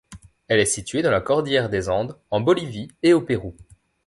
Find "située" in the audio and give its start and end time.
0.65-1.03